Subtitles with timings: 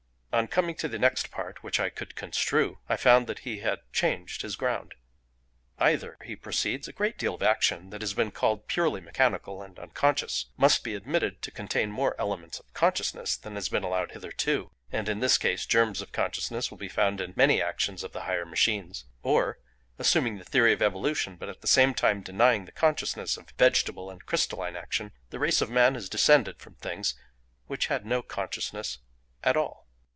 [0.33, 3.79] On coming to the next part which I could construe, I found that he had
[3.91, 4.95] changed his ground.
[5.77, 9.77] "Either," he proceeds, "a great deal of action that has been called purely mechanical and
[9.77, 14.71] unconscious must be admitted to contain more elements of consciousness than has been allowed hitherto
[14.89, 18.21] (and in this case germs of consciousness will be found in many actions of the
[18.21, 19.59] higher machines)—Or
[19.99, 24.09] (assuming the theory of evolution but at the same time denying the consciousness of vegetable
[24.09, 27.15] and crystalline action) the race of man has descended from things
[27.67, 28.99] which had no consciousness
[29.43, 29.81] at all.